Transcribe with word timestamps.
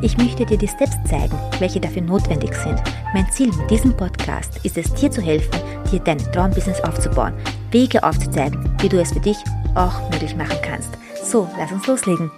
Ich 0.00 0.16
möchte 0.16 0.46
dir 0.46 0.56
die 0.56 0.68
Steps 0.68 0.96
zeigen, 1.10 1.36
welche 1.58 1.80
dafür 1.80 2.02
notwendig 2.02 2.54
sind. 2.54 2.80
Mein 3.12 3.28
Ziel 3.32 3.48
mit 3.48 3.68
diesem 3.68 3.96
Podcast 3.96 4.64
ist 4.64 4.78
es, 4.78 4.94
dir 4.94 5.10
zu 5.10 5.20
helfen, 5.20 5.60
dir 5.90 5.98
dein 5.98 6.18
Traumbusiness 6.18 6.80
aufzubauen, 6.82 7.34
Wege 7.72 8.00
aufzuzeigen, 8.04 8.70
wie 8.80 8.88
du 8.88 9.00
es 9.00 9.10
für 9.10 9.18
dich 9.18 9.36
auch 9.74 10.08
möglich 10.12 10.36
machen 10.36 10.56
kannst. 10.62 10.90
So, 11.24 11.48
lass 11.58 11.72
uns 11.72 11.84
loslegen. 11.88 12.30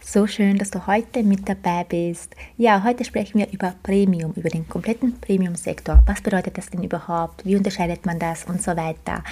So 0.00 0.26
schön, 0.26 0.56
dass 0.56 0.70
du 0.70 0.86
heute 0.86 1.22
mit 1.22 1.46
dabei 1.46 1.84
bist. 1.84 2.34
Ja, 2.56 2.82
heute 2.82 3.04
sprechen 3.04 3.38
wir 3.38 3.52
über 3.52 3.74
Premium, 3.82 4.32
über 4.36 4.48
den 4.48 4.66
kompletten 4.66 5.20
Premium-Sektor. 5.20 6.02
Was 6.06 6.22
bedeutet 6.22 6.56
das 6.56 6.70
denn 6.70 6.82
überhaupt? 6.82 7.44
Wie 7.44 7.56
unterscheidet 7.56 8.06
man 8.06 8.18
das 8.18 8.44
und 8.44 8.62
so 8.62 8.74
weiter? 8.74 9.22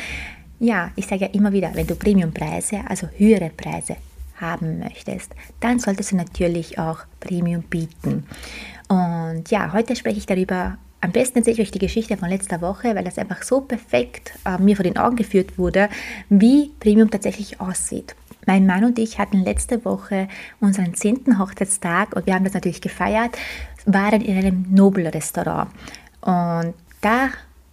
Ja, 0.61 0.91
ich 0.95 1.07
sage 1.07 1.25
ja 1.25 1.31
immer 1.33 1.53
wieder, 1.53 1.71
wenn 1.73 1.87
du 1.87 1.95
Premiumpreise, 1.95 2.81
also 2.87 3.09
höhere 3.17 3.49
Preise 3.49 3.97
haben 4.41 4.79
möchtest, 4.79 5.35
dann 5.61 5.79
solltest 5.79 6.13
du 6.13 6.17
natürlich 6.17 6.79
auch 6.79 7.01
Premium 7.21 7.63
bieten. 7.63 8.27
Und 8.89 9.51
ja, 9.51 9.73
heute 9.73 9.97
spreche 9.97 10.19
ich 10.19 10.27
darüber. 10.27 10.79
Am 11.01 11.13
besten 11.13 11.39
erzähle 11.39 11.55
ich 11.55 11.61
euch 11.61 11.71
die 11.71 11.79
Geschichte 11.79 12.17
von 12.17 12.29
letzter 12.29 12.61
Woche, 12.61 12.97
weil 12.97 13.05
das 13.05 13.19
einfach 13.19 13.43
so 13.43 13.61
perfekt 13.61 14.33
äh, 14.45 14.61
mir 14.61 14.75
vor 14.75 14.83
den 14.83 14.97
Augen 14.97 15.17
geführt 15.17 15.57
wurde, 15.57 15.89
wie 16.29 16.73
Premium 16.81 17.11
tatsächlich 17.11 17.61
aussieht. 17.61 18.17
Mein 18.47 18.67
Mann 18.67 18.85
und 18.85 18.99
ich 18.99 19.19
hatten 19.19 19.45
letzte 19.45 19.85
Woche 19.85 20.27
unseren 20.59 20.95
zehnten 20.95 21.39
Hochzeitstag 21.39 22.17
und 22.17 22.27
wir 22.27 22.35
haben 22.35 22.45
das 22.45 22.55
natürlich 22.55 22.81
gefeiert, 22.81 23.37
waren 23.85 24.23
in 24.23 24.37
einem 24.39 24.67
Nobel-Restaurant. 24.71 25.71
Und 26.23 26.75
da, 27.01 27.29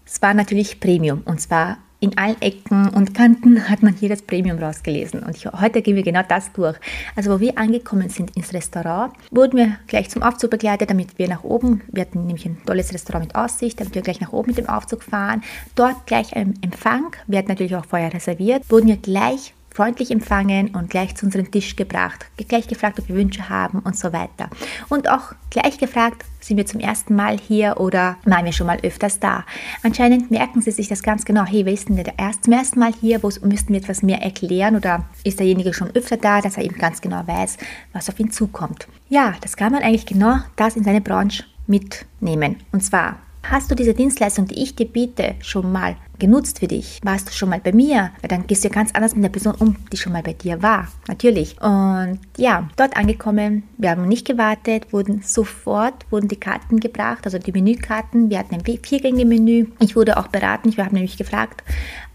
es 0.06 0.22
war 0.22 0.34
natürlich 0.34 0.80
Premium 0.80 1.22
und 1.26 1.42
zwar 1.42 1.78
in 2.06 2.18
allen 2.20 2.40
Ecken 2.40 2.90
und 2.90 3.16
Kanten 3.16 3.68
hat 3.68 3.82
man 3.82 3.96
hier 3.96 4.10
das 4.10 4.22
Premium 4.22 4.60
rausgelesen. 4.60 5.24
Und 5.24 5.36
ich, 5.36 5.46
heute 5.48 5.82
gehen 5.82 5.96
wir 5.96 6.04
genau 6.04 6.22
das 6.28 6.54
durch. 6.54 6.78
Also 7.16 7.32
wo 7.32 7.40
wir 7.40 7.58
angekommen 7.58 8.10
sind 8.10 8.38
ins 8.38 8.54
Restaurant, 8.54 9.12
wurden 9.32 9.58
wir 9.58 9.78
gleich 9.88 10.10
zum 10.10 10.22
Aufzug 10.22 10.52
begleitet, 10.52 10.92
damit 10.92 11.18
wir 11.18 11.28
nach 11.28 11.44
oben, 11.44 11.82
wir 11.88 12.02
hatten 12.02 12.28
nämlich 12.28 12.46
ein 12.46 12.58
tolles 12.66 12.94
Restaurant 12.94 13.26
mit 13.26 13.36
Aussicht, 13.36 13.80
damit 13.80 13.96
wir 13.96 14.04
gleich 14.04 14.22
nach 14.22 14.34
oben 14.34 14.50
mit 14.50 14.60
dem 14.60 14.70
Aufzug 14.70 15.02
fahren. 15.02 15.42
Dort 15.74 16.06
gleich 16.06 16.36
ein 16.36 16.54
Empfang, 16.62 17.16
wir 17.26 17.40
hatten 17.40 17.50
natürlich 17.50 17.76
auch 17.76 17.86
vorher 17.86 18.14
reserviert, 18.14 18.70
wurden 18.70 18.88
wir 18.88 18.98
gleich 18.98 19.54
freundlich 19.76 20.10
empfangen 20.10 20.70
und 20.74 20.90
gleich 20.90 21.16
zu 21.16 21.26
unserem 21.26 21.52
Tisch 21.52 21.76
gebracht, 21.76 22.26
gleich 22.48 22.68
gefragt, 22.68 22.98
ob 22.98 23.10
wir 23.10 23.16
Wünsche 23.16 23.50
haben 23.50 23.80
und 23.80 23.98
so 23.98 24.14
weiter. 24.14 24.50
Und 24.88 25.10
auch 25.10 25.34
gleich 25.50 25.78
gefragt, 25.78 26.24
sind 26.40 26.56
wir 26.56 26.66
zum 26.66 26.80
ersten 26.80 27.14
Mal 27.14 27.38
hier 27.38 27.76
oder 27.78 28.16
waren 28.24 28.46
wir 28.46 28.54
schon 28.54 28.68
mal 28.68 28.80
öfters 28.84 29.20
da? 29.20 29.44
Anscheinend 29.84 30.32
merken 30.32 30.62
sie 30.62 30.72
sich 30.72 30.88
das 30.88 31.04
ganz 31.04 31.26
genau. 31.26 31.44
Hey, 31.44 31.66
wer 31.66 31.74
ist 31.74 31.90
denn 31.90 31.98
der 31.98 32.18
erst, 32.18 32.46
zum 32.46 32.54
ersten 32.54 32.80
Mal 32.80 32.94
hier? 32.94 33.22
Wo 33.22 33.30
müssten 33.46 33.74
wir 33.74 33.82
etwas 33.82 34.02
mehr 34.02 34.22
erklären? 34.22 34.78
Oder 34.78 35.04
ist 35.26 35.40
derjenige 35.40 35.74
schon 35.74 35.92
öfter 35.94 36.16
da, 36.16 36.40
dass 36.40 36.56
er 36.56 36.64
eben 36.64 36.78
ganz 36.78 37.02
genau 37.02 37.28
weiß, 37.28 37.58
was 37.92 38.08
auf 38.08 38.18
ihn 38.20 38.32
zukommt? 38.32 38.88
Ja, 39.10 39.34
das 39.42 39.58
kann 39.58 39.74
man 39.74 39.84
eigentlich 39.84 40.06
genau 40.06 40.38
das 40.56 40.78
in 40.78 40.86
seine 40.86 41.02
Branche 41.02 41.44
mitnehmen. 41.68 42.58
Und 42.72 42.82
zwar 42.82 43.18
Hast 43.48 43.70
du 43.70 43.76
diese 43.76 43.94
Dienstleistung, 43.94 44.48
die 44.48 44.64
ich 44.64 44.76
dir 44.76 44.88
biete, 44.88 45.36
schon 45.40 45.72
mal 45.72 45.96
genutzt 46.20 46.60
für 46.60 46.68
dich? 46.68 47.00
Warst 47.04 47.30
du 47.30 47.34
schon 47.34 47.50
mal 47.50 47.60
bei 47.60 47.72
mir? 47.72 48.12
Weil 48.22 48.30
dann 48.30 48.48
gehst 48.48 48.64
du 48.64 48.70
ja 48.70 48.74
ganz 48.74 48.92
anders 48.94 49.16
mit 49.16 49.24
der 49.24 49.30
Person 49.30 49.56
um, 49.56 49.76
die 49.92 49.98
schon 49.98 50.14
mal 50.14 50.24
bei 50.24 50.34
dir 50.34 50.62
war. 50.62 50.88
Natürlich. 51.08 51.62
Und 51.62 52.20
ja, 52.38 52.68
dort 52.78 52.98
angekommen, 52.98 53.64
wir 53.78 53.92
haben 53.92 54.08
nicht 54.08 54.26
gewartet, 54.26 54.92
wurden 54.92 55.22
sofort, 55.24 56.06
wurden 56.12 56.28
die 56.28 56.40
Karten 56.40 56.80
gebracht, 56.80 57.26
also 57.26 57.38
die 57.38 57.52
Menükarten. 57.52 58.30
Wir 58.30 58.40
hatten 58.40 58.56
ein 58.56 58.64
Viergänge-Menü. 58.64 59.68
Ich 59.80 59.96
wurde 59.96 60.18
auch 60.18 60.28
beraten. 60.28 60.70
Ich 60.70 60.80
habe 60.80 60.94
nämlich 60.94 61.18
gefragt, 61.18 61.64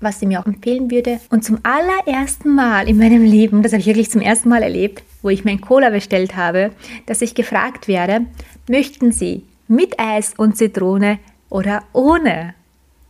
was 0.00 0.20
sie 0.20 0.26
mir 0.26 0.40
auch 0.40 0.46
empfehlen 0.46 0.90
würde. 0.90 1.20
Und 1.30 1.44
zum 1.44 1.58
allerersten 1.62 2.54
Mal 2.54 2.88
in 2.88 2.98
meinem 2.98 3.24
Leben, 3.24 3.62
das 3.62 3.72
habe 3.72 3.80
ich 3.80 3.86
wirklich 3.86 4.10
zum 4.10 4.20
ersten 4.20 4.48
Mal 4.48 4.62
erlebt, 4.62 5.02
wo 5.22 5.28
ich 5.28 5.44
mein 5.44 5.60
Cola 5.60 5.90
bestellt 5.90 6.36
habe, 6.36 6.72
dass 7.06 7.22
ich 7.22 7.34
gefragt 7.34 7.88
werde, 7.88 8.26
möchten 8.68 9.12
Sie 9.12 9.44
mit 9.68 10.00
Eis 10.00 10.34
und 10.36 10.56
Zitrone 10.56 11.18
oder 11.48 11.84
ohne. 11.92 12.54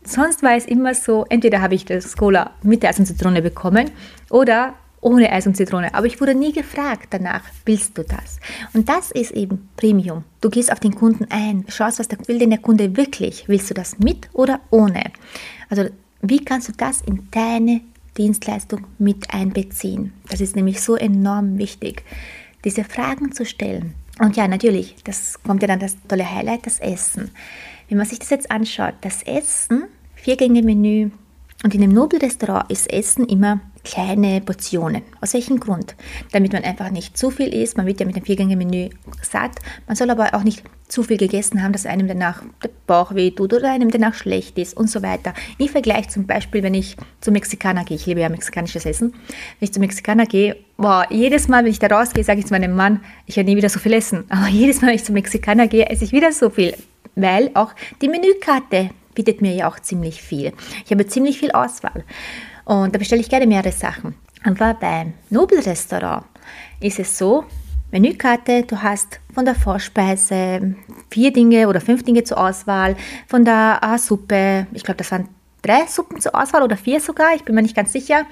Sonst 0.03 0.41
war 0.41 0.55
es 0.55 0.65
immer 0.65 0.95
so, 0.95 1.25
entweder 1.29 1.61
habe 1.61 1.75
ich 1.75 1.85
das 1.85 2.17
Cola 2.17 2.51
mit 2.63 2.83
Eis 2.83 2.99
und 2.99 3.05
Zitrone 3.05 3.41
bekommen 3.41 3.91
oder 4.29 4.73
ohne 5.01 5.31
Eis 5.31 5.47
und 5.47 5.57
Zitrone. 5.57 5.93
Aber 5.93 6.05
ich 6.05 6.21
wurde 6.21 6.35
nie 6.35 6.53
gefragt 6.53 7.07
danach, 7.11 7.43
willst 7.65 7.97
du 7.97 8.03
das? 8.03 8.39
Und 8.73 8.87
das 8.89 9.11
ist 9.11 9.31
eben 9.31 9.69
Premium. 9.77 10.23
Du 10.41 10.49
gehst 10.49 10.71
auf 10.71 10.79
den 10.79 10.95
Kunden 10.95 11.25
ein, 11.29 11.65
schaust, 11.67 11.99
was 11.99 12.07
der, 12.07 12.19
will 12.27 12.39
denn 12.39 12.51
der 12.51 12.59
Kunde 12.59 12.95
wirklich? 12.97 13.47
Willst 13.47 13.69
du 13.69 13.73
das 13.73 13.99
mit 13.99 14.29
oder 14.33 14.61
ohne? 14.69 15.03
Also 15.69 15.85
wie 16.21 16.43
kannst 16.43 16.69
du 16.69 16.73
das 16.73 17.01
in 17.01 17.27
deine 17.31 17.81
Dienstleistung 18.17 18.85
mit 18.99 19.33
einbeziehen? 19.33 20.13
Das 20.29 20.41
ist 20.41 20.55
nämlich 20.55 20.81
so 20.81 20.95
enorm 20.95 21.57
wichtig, 21.57 22.03
diese 22.63 22.83
Fragen 22.83 23.31
zu 23.31 23.45
stellen. 23.45 23.95
Und 24.19 24.37
ja, 24.37 24.47
natürlich, 24.47 24.95
das 25.03 25.41
kommt 25.43 25.61
ja 25.61 25.67
dann 25.67 25.79
das 25.79 25.95
tolle 26.07 26.29
Highlight, 26.29 26.65
das 26.65 26.79
Essen. 26.79 27.31
Wenn 27.89 27.97
man 27.97 28.07
sich 28.07 28.19
das 28.19 28.29
jetzt 28.29 28.51
anschaut, 28.51 28.93
das 29.01 29.23
Essen, 29.23 29.85
Viergänge-Menü 30.15 31.11
und 31.63 31.75
in 31.75 31.83
einem 31.83 31.93
Nobelrestaurant 31.93 32.71
ist 32.71 32.91
Essen 32.91 33.25
immer 33.25 33.59
kleine 33.83 34.41
Portionen. 34.41 35.03
Aus 35.21 35.33
welchem 35.33 35.59
Grund? 35.59 35.95
Damit 36.31 36.53
man 36.53 36.63
einfach 36.63 36.89
nicht 36.91 37.17
zu 37.17 37.31
viel 37.31 37.53
isst. 37.53 37.77
Man 37.77 37.85
wird 37.85 37.99
ja 37.99 38.05
mit 38.05 38.15
dem 38.15 38.25
Viergänge-Menü 38.25 38.89
satt. 39.21 39.57
Man 39.87 39.95
soll 39.95 40.09
aber 40.09 40.33
auch 40.33 40.43
nicht 40.43 40.63
zu 40.91 41.03
viel 41.03 41.17
gegessen 41.17 41.63
haben, 41.63 41.71
dass 41.71 41.85
einem 41.85 42.07
danach 42.07 42.43
der 42.61 42.69
Bauch 42.85 43.15
weh 43.15 43.31
tut 43.31 43.53
oder 43.53 43.71
einem 43.71 43.89
danach 43.89 44.13
schlecht 44.13 44.57
ist 44.57 44.75
und 44.75 44.89
so 44.89 45.01
weiter. 45.01 45.33
Im 45.57 45.69
Vergleich 45.69 46.09
zum 46.09 46.27
Beispiel, 46.27 46.63
wenn 46.63 46.73
ich 46.73 46.97
zum 47.21 47.33
Mexikaner 47.33 47.85
gehe, 47.85 47.95
ich 47.95 48.05
liebe 48.05 48.19
ja 48.19 48.29
mexikanisches 48.29 48.85
Essen, 48.85 49.13
wenn 49.13 49.65
ich 49.65 49.73
zum 49.73 49.81
Mexikaner 49.81 50.25
gehe, 50.25 50.57
boah, 50.77 51.05
jedes 51.09 51.47
Mal, 51.47 51.63
wenn 51.63 51.71
ich 51.71 51.79
da 51.79 51.87
rausgehe, 51.87 52.23
sage 52.23 52.39
ich 52.39 52.45
zu 52.45 52.53
meinem 52.53 52.75
Mann, 52.75 52.99
ich 53.25 53.37
werde 53.37 53.49
nie 53.49 53.57
wieder 53.57 53.69
so 53.69 53.79
viel 53.79 53.93
essen. 53.93 54.25
Aber 54.29 54.47
jedes 54.47 54.81
Mal, 54.81 54.89
wenn 54.89 54.95
ich 54.95 55.05
zum 55.05 55.13
Mexikaner 55.13 55.67
gehe, 55.67 55.87
esse 55.89 56.03
ich 56.03 56.11
wieder 56.11 56.31
so 56.33 56.49
viel, 56.49 56.75
weil 57.15 57.51
auch 57.53 57.73
die 58.01 58.09
Menükarte 58.09 58.89
bietet 59.15 59.41
mir 59.41 59.53
ja 59.53 59.69
auch 59.69 59.79
ziemlich 59.79 60.21
viel. 60.21 60.51
Ich 60.85 60.91
habe 60.91 61.07
ziemlich 61.07 61.39
viel 61.39 61.51
Auswahl. 61.51 62.03
Und 62.65 62.93
da 62.93 62.99
bestelle 62.99 63.21
ich 63.21 63.29
gerne 63.29 63.47
mehrere 63.47 63.71
Sachen. 63.71 64.15
Aber 64.43 64.73
beim 64.73 65.13
Nobelrestaurant 65.29 66.25
ist 66.79 66.99
es 66.99 67.17
so, 67.17 67.45
Menükarte, 67.91 68.63
du 68.63 68.81
hast 68.81 69.19
von 69.33 69.43
der 69.43 69.53
Vorspeise 69.53 70.75
vier 71.09 71.33
Dinge 71.33 71.67
oder 71.67 71.81
fünf 71.81 72.03
Dinge 72.03 72.23
zur 72.23 72.37
Auswahl, 72.37 72.95
von 73.27 73.43
der 73.43 73.81
Suppe, 73.97 74.65
ich 74.71 74.83
glaube, 74.83 74.97
das 74.99 75.11
waren 75.11 75.27
drei 75.61 75.85
Suppen 75.87 76.21
zur 76.21 76.33
Auswahl 76.33 76.63
oder 76.63 76.77
vier 76.77 77.01
sogar, 77.01 77.35
ich 77.35 77.43
bin 77.43 77.53
mir 77.53 77.61
nicht 77.61 77.75
ganz 77.75 77.91
sicher. 77.91 78.25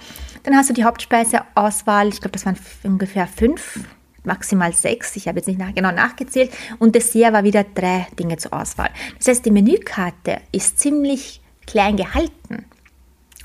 Dann 0.44 0.56
hast 0.56 0.70
du 0.70 0.74
die 0.74 0.86
Hauptspeiseauswahl, 0.86 2.08
ich 2.08 2.22
glaube, 2.22 2.32
das 2.32 2.46
waren 2.46 2.56
ungefähr 2.84 3.28
fünf, 3.28 3.82
maximal 4.24 4.72
sechs, 4.72 5.18
ich 5.18 5.28
habe 5.28 5.40
jetzt 5.40 5.48
nicht 5.48 5.60
nach, 5.60 5.76
genau 5.76 5.92
nachgezählt. 5.92 6.52
Und 6.80 6.96
Dessert 6.96 7.34
war 7.34 7.44
wieder 7.44 7.66
drei 7.66 8.08
Dinge 8.18 8.38
zur 8.38 8.54
Auswahl. 8.54 8.90
Das 9.18 9.28
heißt, 9.28 9.46
die 9.46 9.52
Menükarte 9.52 10.40
ist 10.54 10.80
ziemlich 10.80 11.42
klein 11.68 11.98
gehalten. 11.98 12.66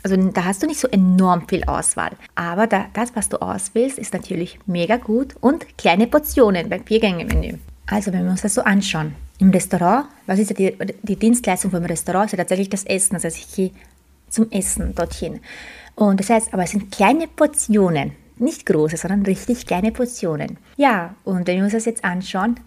Also 0.05 0.17
da 0.17 0.45
hast 0.45 0.63
du 0.63 0.67
nicht 0.67 0.79
so 0.79 0.87
enorm 0.89 1.49
viel 1.49 1.65
Auswahl. 1.65 2.13
Aber 2.35 2.67
da, 2.67 2.87
das, 2.93 3.17
was 3.17 3.31
du 3.31 3.39
auswählst, 3.41 3.99
ist 3.99 4.13
natürlich 4.13 4.59
mega 4.67 4.99
gut 4.99 5.35
und 5.41 5.79
kleine 5.79 6.07
Portionen 6.07 6.69
beim 6.69 6.85
Viergänge-Menü. 6.85 7.57
Also 7.87 8.13
wenn 8.13 8.25
wir 8.25 8.31
uns 8.31 8.43
das 8.43 8.55
so 8.55 8.63
anschauen, 8.63 9.17
im 9.39 9.51
Restaurant, 9.51 10.07
was 10.27 10.39
ist 10.39 10.51
ja 10.51 10.57
die, 10.57 10.77
die 11.03 11.17
Dienstleistung 11.17 11.71
vom 11.71 11.85
Restaurant? 11.85 12.27
Ist 12.27 12.33
ja 12.33 12.39
tatsächlich 12.39 12.69
das 12.69 12.85
Essen. 12.85 13.15
Das 13.15 13.25
heißt, 13.25 13.39
ich 13.39 13.55
gehe 13.55 13.71
zum 14.29 14.51
Essen 14.51 14.95
dorthin. 14.95 15.41
Und 15.95 16.21
das 16.21 16.29
heißt, 16.29 16.53
aber 16.53 16.65
es 16.65 16.73
sind 16.73 16.91
kleine 16.91 17.27
Portionen, 17.27 18.13
nicht 18.37 18.67
große, 18.67 18.99
sondern 18.99 19.23
richtig 19.23 19.67
kleine 19.67 19.91
Portionen. 19.91 20.59
Ja, 20.77 21.15
und 21.25 21.47
wenn 21.47 21.57
wir 21.57 21.65
uns 21.65 21.73
das 21.73 21.87
jetzt 21.87 22.05
anschauen, 22.05 22.61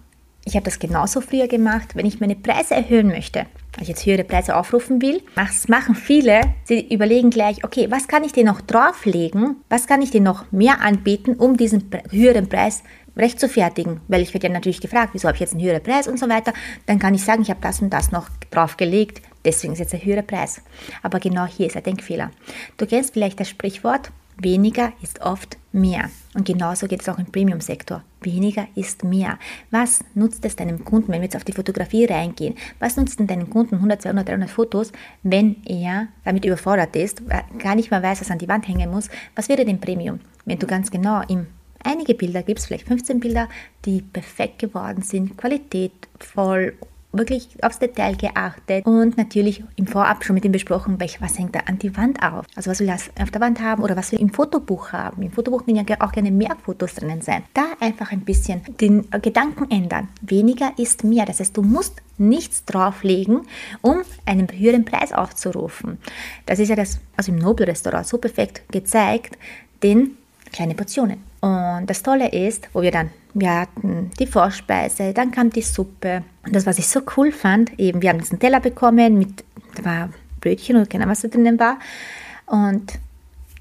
ich 0.48 0.56
habe 0.56 0.64
das 0.64 0.80
genauso 0.80 1.20
früher 1.20 1.48
gemacht, 1.48 1.96
wenn 1.96 2.06
ich 2.06 2.22
meine 2.22 2.36
Preise 2.36 2.74
erhöhen 2.74 3.08
möchte, 3.08 3.46
wenn 3.74 3.84
ich 3.84 3.90
jetzt 3.90 4.06
höhere 4.06 4.24
Preise 4.24 4.56
aufrufen 4.56 5.02
will, 5.02 5.22
was 5.36 5.68
machen 5.68 5.94
viele? 5.94 6.40
Sie 6.64 6.88
überlegen 6.88 7.30
gleich, 7.32 7.66
okay, 7.66 7.88
was 7.92 8.08
kann 8.08 8.24
ich 8.24 8.32
dir 8.32 8.46
noch 8.46 8.62
drauflegen? 8.62 9.58
Was 9.68 9.88
kann 9.88 10.02
ich 10.02 10.12
dir 10.12 10.22
noch 10.22 10.50
mehr 10.54 10.80
anbieten, 10.82 11.36
um 11.36 11.58
diesen 11.58 11.92
höheren 12.12 12.48
Preis 12.48 12.84
recht 13.18 13.42
zu 13.42 13.50
fertigen? 13.50 14.00
Weil 14.08 14.22
ich 14.22 14.34
werde 14.34 14.48
ja 14.48 14.54
natürlich 14.54 14.80
gefragt, 14.80 15.10
wieso 15.12 15.28
habe 15.28 15.36
ich 15.36 15.42
jetzt 15.42 15.54
einen 15.54 15.64
höheren 15.64 15.84
Preis 15.84 16.08
und 16.08 16.18
so 16.18 16.30
weiter. 16.30 16.54
Dann 16.86 16.98
kann 16.98 17.14
ich 17.14 17.24
sagen, 17.24 17.42
ich 17.42 17.50
habe 17.50 17.62
das 17.62 17.82
und 17.82 17.90
das 17.90 18.14
noch 18.14 18.30
draufgelegt, 18.50 19.22
deswegen 19.44 19.74
ist 19.74 19.80
jetzt 19.80 19.94
ein 19.94 20.06
höherer 20.06 20.22
Preis. 20.22 20.62
Aber 21.04 21.20
genau 21.20 21.46
hier 21.46 21.68
ist 21.68 21.76
ein 21.76 21.84
Denkfehler. 21.84 22.32
Du 22.78 22.86
kennst 22.86 23.14
vielleicht 23.14 23.38
das 23.42 23.50
Sprichwort, 23.50 24.12
Weniger 24.40 24.94
ist 25.02 25.22
oft 25.22 25.58
mehr. 25.72 26.12
Und 26.36 26.46
genauso 26.46 26.88
geht 26.88 27.02
es 27.02 27.10
auch 27.10 27.18
im 27.18 27.26
Premium-Sektor. 27.26 28.04
Weniger 28.22 28.68
ist 28.76 29.04
mehr. 29.04 29.40
Was 29.72 30.04
nutzt 30.14 30.46
es 30.46 30.56
deinem 30.56 30.86
Kunden, 30.86 31.12
wenn 31.12 31.22
wir 31.22 31.26
jetzt 31.26 31.36
auf 31.36 31.44
die 31.44 31.54
Fotografie 31.54 32.06
reingehen? 32.06 32.56
Was 32.80 32.98
nutzt 32.98 33.20
denn 33.20 33.26
deinem 33.26 33.50
Kunden 33.50 33.76
100, 33.76 34.04
200, 34.04 34.30
300 34.30 34.50
Fotos, 34.50 34.92
wenn 35.24 35.56
er 35.66 36.10
damit 36.24 36.46
überfordert 36.46 36.96
ist, 36.96 37.24
gar 37.58 37.76
nicht 37.76 37.90
mehr 37.90 38.04
weiß, 38.04 38.22
was 38.22 38.30
an 38.30 38.38
die 38.38 38.48
Wand 38.48 38.68
hängen 38.68 38.92
muss? 38.92 39.10
Was 39.36 39.50
wäre 39.50 39.66
denn 39.66 39.80
Premium, 39.80 40.20
wenn 40.46 40.60
du 40.60 40.68
ganz 40.68 40.92
genau 40.92 41.24
ihm 41.28 41.48
einige 41.84 42.14
Bilder 42.14 42.44
gibst, 42.44 42.68
vielleicht 42.68 42.88
15 42.88 43.20
Bilder, 43.20 43.50
die 43.86 44.02
perfekt 44.02 44.60
geworden 44.60 45.02
sind, 45.02 45.38
qualitätvoll 45.38 46.74
wirklich 47.14 47.50
aufs 47.62 47.80
Detail 47.80 48.16
geachtet 48.16 48.86
und 48.86 49.18
natürlich 49.18 49.64
im 49.76 49.88
Vorab 49.88 50.24
schon 50.24 50.34
mit 50.34 50.46
ihm 50.46 50.52
besprochen, 50.52 51.00
was 51.00 51.40
hängt 51.40 51.56
da 51.56 51.62
an 51.66 51.80
die 51.80 51.96
Wand 51.96 52.22
auf. 52.22 52.46
Also 52.56 52.70
was 52.70 52.80
will 52.80 52.90
er 52.90 53.24
auf 53.24 53.32
der 53.32 53.42
Wand 53.42 53.62
haben 53.62 53.82
oder 53.84 53.96
was 53.96 54.12
will 54.12 54.20
im 54.20 54.30
Fotobuch 54.30 54.92
haben. 54.92 55.22
Im 55.22 55.32
Fotobuch 55.32 55.66
können 55.66 55.78
ja 55.78 56.02
auch 56.02 56.12
gerne 56.12 56.32
mehr 56.32 56.56
Fotos 56.64 56.96
drinnen 56.96 57.22
sein. 57.22 57.44
Da 57.54 57.66
einfach 57.80 58.12
ein 58.12 58.22
bisschen 58.22 58.62
den 58.82 59.10
Gedanken 59.22 59.72
ändern. 59.72 60.10
Weniger 60.22 60.74
ist 60.78 61.04
mehr. 61.04 61.26
Das 61.26 61.40
heißt, 61.40 61.56
du 61.56 61.62
musst 61.62 62.02
nichts 62.18 62.66
drauflegen, 62.66 63.42
um 63.82 64.02
einen 64.26 64.48
höheren 64.52 64.86
Preis 64.86 65.14
aufzurufen. 65.14 65.98
Das 66.46 66.60
ist 66.60 66.70
ja 66.70 66.76
das, 66.76 67.00
also 67.16 67.32
im 67.32 67.38
Nobel-Restaurant 67.38 68.08
so 68.08 68.18
perfekt 68.18 68.64
gezeigt, 68.72 69.38
denn 69.84 70.18
kleine 70.52 70.76
Portionen. 70.76 71.24
Und 71.42 71.86
das 71.88 72.04
Tolle 72.04 72.32
ist, 72.32 72.70
wo 72.74 72.82
wir 72.82 72.92
dann, 72.92 73.12
wir 73.40 73.62
hatten 73.62 74.12
die 74.20 74.28
Vorspeise, 74.28 75.14
dann 75.14 75.32
kam 75.32 75.50
die 75.50 75.62
Suppe. 75.62 76.24
Und 76.46 76.56
das, 76.56 76.66
was 76.66 76.80
ich 76.80 76.88
so 76.88 77.02
cool 77.16 77.32
fand, 77.32 77.78
eben, 77.80 78.02
wir 78.02 78.10
haben 78.10 78.20
diesen 78.20 78.40
Teller 78.40 78.60
bekommen 78.60 79.18
mit, 79.18 79.44
da 79.76 79.86
war 79.86 80.10
Brötchen 80.42 80.76
oder 80.76 80.86
keine 80.86 81.04
Ahnung, 81.04 81.12
was 81.12 81.22
da 81.22 81.28
drinnen 81.28 81.60
war. 81.60 81.78
Und 82.46 82.94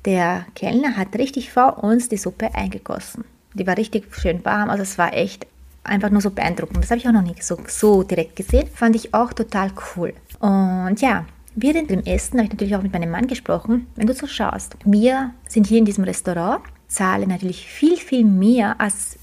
der 0.05 0.47
Kellner 0.55 0.97
hat 0.97 1.17
richtig 1.17 1.53
vor 1.53 1.83
uns 1.83 2.09
die 2.09 2.17
Suppe 2.17 2.55
eingegossen. 2.55 3.25
Die 3.55 3.67
war 3.67 3.77
richtig 3.77 4.15
schön 4.15 4.45
warm, 4.45 4.71
also 4.71 4.83
es 4.83 4.99
war 4.99 5.13
echt 5.15 5.47
einfach 5.83 6.11
nur 6.11 6.21
so 6.21 6.31
beeindruckend. 6.31 6.83
Das 6.83 6.91
habe 6.91 6.99
ich 6.99 7.09
auch 7.09 7.13
noch 7.13 7.23
nicht 7.23 7.43
so, 7.43 7.59
so 7.69 8.03
direkt 8.03 8.37
gesehen. 8.37 8.69
Fand 8.75 8.97
ich 8.97 9.15
auch 9.15 9.33
total 9.33 9.71
cool. 9.97 10.13
Und 10.41 11.01
ja, 11.01 11.25
während 11.55 11.91
dem 11.91 12.05
Essen 12.05 12.39
habe 12.39 12.47
ich 12.47 12.53
natürlich 12.53 12.77
auch 12.77 12.83
mit 12.83 12.93
meinem 12.93 13.11
Mann 13.11 13.27
gesprochen. 13.27 13.87
Wenn 13.97 14.07
du 14.07 14.15
so 14.15 14.27
schaust, 14.27 14.77
wir 14.85 15.31
sind 15.49 15.67
hier 15.67 15.79
in 15.79 15.85
diesem 15.85 16.05
Restaurant 16.05 16.63
zahle 16.89 17.27
natürlich 17.27 17.67
viel, 17.67 17.97
viel 17.97 18.25
mehr 18.25 18.81
als 18.81 19.19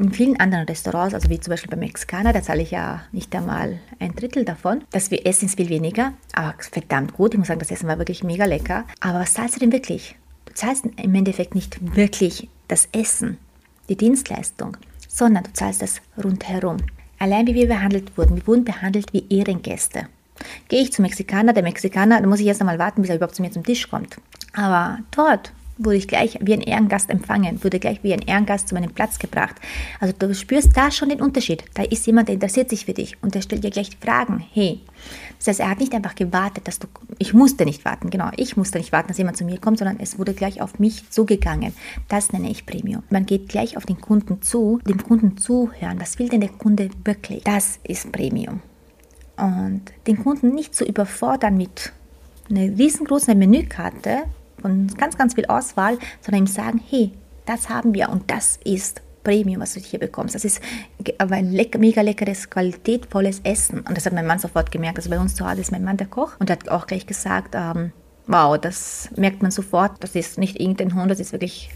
in, 0.00 0.12
vielen 0.12 0.40
anderen 0.40 0.66
Restaurants, 0.66 1.14
also 1.14 1.28
wie 1.28 1.38
zum 1.40 1.52
Beispiel 1.52 1.70
beim 1.70 1.80
Mexikaner, 1.80 2.32
da 2.32 2.42
zahle 2.42 2.62
ich 2.62 2.70
ja 2.70 3.02
nicht 3.12 3.34
einmal 3.34 3.78
ein 3.98 4.14
Drittel 4.14 4.44
davon. 4.44 4.82
Das 4.90 5.10
wir 5.10 5.26
essen 5.26 5.46
ist 5.46 5.56
viel 5.56 5.68
weniger, 5.68 6.12
aber 6.32 6.54
verdammt 6.58 7.14
gut. 7.14 7.34
Ich 7.34 7.38
muss 7.38 7.48
sagen, 7.48 7.60
das 7.60 7.70
Essen 7.70 7.88
war 7.88 7.98
wirklich 7.98 8.24
mega 8.24 8.44
lecker. 8.44 8.84
Aber 9.00 9.20
was 9.20 9.34
zahlst 9.34 9.56
du 9.56 9.60
denn 9.60 9.72
wirklich? 9.72 10.16
Du 10.46 10.54
zahlst 10.54 10.84
im 10.84 11.14
Endeffekt 11.14 11.54
nicht 11.54 11.94
wirklich 11.94 12.48
das 12.68 12.88
Essen, 12.92 13.38
die 13.88 13.96
Dienstleistung, 13.96 14.76
sondern 15.08 15.44
du 15.44 15.52
zahlst 15.52 15.82
das 15.82 16.00
rundherum. 16.22 16.78
Allein 17.18 17.46
wie 17.46 17.54
wir 17.54 17.68
behandelt 17.68 18.16
wurden, 18.16 18.36
wir 18.36 18.46
wurden 18.46 18.64
behandelt 18.64 19.12
wie 19.12 19.26
Ehrengäste. 19.28 20.06
Gehe 20.68 20.80
ich 20.80 20.92
zum 20.92 21.02
Mexikaner, 21.02 21.52
der 21.52 21.62
Mexikaner, 21.62 22.20
da 22.20 22.26
muss 22.26 22.40
ich 22.40 22.46
erst 22.46 22.60
einmal 22.60 22.78
warten, 22.78 23.02
bis 23.02 23.10
er 23.10 23.16
überhaupt 23.16 23.34
zu 23.34 23.42
mir 23.42 23.50
zum 23.50 23.64
Tisch 23.64 23.88
kommt. 23.88 24.16
Aber 24.54 24.98
dort 25.10 25.52
wurde 25.84 25.96
ich 25.96 26.08
gleich 26.08 26.38
wie 26.40 26.52
ein 26.52 26.60
Ehrengast 26.60 27.10
empfangen, 27.10 27.62
wurde 27.64 27.80
gleich 27.80 28.02
wie 28.02 28.12
ein 28.12 28.22
Ehrengast 28.22 28.68
zu 28.68 28.74
meinem 28.74 28.92
Platz 28.92 29.18
gebracht. 29.18 29.56
Also 29.98 30.14
du 30.16 30.34
spürst 30.34 30.76
da 30.76 30.90
schon 30.90 31.08
den 31.08 31.20
Unterschied. 31.20 31.64
Da 31.74 31.82
ist 31.82 32.06
jemand, 32.06 32.28
der 32.28 32.34
interessiert 32.34 32.70
sich 32.70 32.84
für 32.84 32.92
dich 32.92 33.16
und 33.22 33.34
der 33.34 33.42
stellt 33.42 33.64
dir 33.64 33.70
gleich 33.70 33.90
Fragen. 34.00 34.44
Hey, 34.52 34.80
das 35.38 35.48
heißt, 35.48 35.60
er 35.60 35.70
hat 35.70 35.80
nicht 35.80 35.94
einfach 35.94 36.14
gewartet, 36.14 36.68
dass 36.68 36.78
du, 36.78 36.86
ich 37.18 37.32
musste 37.32 37.64
nicht 37.64 37.84
warten, 37.84 38.10
genau, 38.10 38.30
ich 38.36 38.56
musste 38.56 38.78
nicht 38.78 38.92
warten, 38.92 39.08
dass 39.08 39.18
jemand 39.18 39.36
zu 39.36 39.44
mir 39.44 39.58
kommt, 39.58 39.78
sondern 39.78 39.98
es 39.98 40.18
wurde 40.18 40.34
gleich 40.34 40.60
auf 40.60 40.78
mich 40.78 41.08
zugegangen. 41.10 41.72
Das 42.08 42.32
nenne 42.32 42.50
ich 42.50 42.66
Premium. 42.66 43.02
Man 43.08 43.24
geht 43.24 43.48
gleich 43.48 43.76
auf 43.76 43.86
den 43.86 44.00
Kunden 44.00 44.42
zu, 44.42 44.80
dem 44.86 45.02
Kunden 45.02 45.38
zuhören. 45.38 45.98
Was 45.98 46.18
will 46.18 46.28
denn 46.28 46.40
der 46.40 46.50
Kunde 46.50 46.90
wirklich? 47.04 47.42
Das 47.44 47.78
ist 47.84 48.12
Premium. 48.12 48.60
Und 49.36 49.82
den 50.06 50.22
Kunden 50.22 50.54
nicht 50.54 50.74
zu 50.74 50.84
überfordern 50.84 51.56
mit 51.56 51.92
einer 52.50 52.76
riesengroßen 52.76 53.38
Menükarte, 53.38 54.24
von 54.60 54.88
ganz, 54.96 55.16
ganz 55.16 55.34
viel 55.34 55.46
Auswahl, 55.46 55.98
sondern 56.20 56.44
ihm 56.44 56.46
sagen, 56.46 56.80
hey, 56.88 57.12
das 57.46 57.68
haben 57.68 57.94
wir 57.94 58.08
und 58.10 58.30
das 58.30 58.58
ist 58.64 59.02
Premium, 59.22 59.60
was 59.60 59.74
du 59.74 59.80
hier 59.80 59.98
bekommst. 59.98 60.34
Das 60.34 60.44
ist 60.44 60.60
aber 61.18 61.34
ein 61.34 61.52
lecker, 61.52 61.78
mega 61.78 62.00
leckeres, 62.00 62.48
qualitätvolles 62.48 63.40
Essen. 63.44 63.80
Und 63.80 63.96
das 63.96 64.06
hat 64.06 64.12
mein 64.12 64.26
Mann 64.26 64.38
sofort 64.38 64.70
gemerkt. 64.70 64.98
Also 64.98 65.10
bei 65.10 65.18
uns 65.18 65.34
zu 65.34 65.48
Hause 65.48 65.60
ist 65.60 65.72
mein 65.72 65.84
Mann 65.84 65.96
der 65.96 66.06
Koch 66.06 66.32
und 66.38 66.50
hat 66.50 66.68
auch 66.68 66.86
gleich 66.86 67.06
gesagt, 67.06 67.54
ähm, 67.54 67.92
wow, 68.26 68.58
das 68.58 69.10
merkt 69.16 69.42
man 69.42 69.50
sofort. 69.50 69.92
Das 70.00 70.14
ist 70.14 70.38
nicht 70.38 70.58
irgendein 70.58 70.94
Hund, 70.94 71.10
das 71.10 71.20
ist 71.20 71.32
wirklich, 71.32 71.70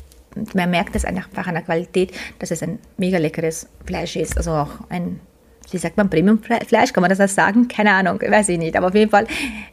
man 0.54 0.70
merkt 0.70 0.96
es 0.96 1.04
einfach 1.04 1.46
an 1.46 1.54
der 1.54 1.62
Qualität, 1.62 2.12
dass 2.38 2.50
es 2.50 2.62
ein 2.62 2.78
mega 2.96 3.18
leckeres 3.18 3.68
Fleisch 3.84 4.16
ist. 4.16 4.36
Also 4.36 4.52
auch 4.52 4.70
ein 4.88 5.20
wie 5.72 5.78
sagt 5.78 5.96
man, 5.96 6.10
Premium-Fleisch, 6.10 6.92
kann 6.92 7.00
man 7.00 7.10
das 7.10 7.20
auch 7.20 7.28
sagen? 7.28 7.68
Keine 7.68 7.92
Ahnung, 7.92 8.20
weiß 8.20 8.48
ich 8.50 8.58
nicht. 8.58 8.76
Aber 8.76 8.88
auf 8.88 8.94
jeden 8.94 9.10
Fall, 9.10 9.26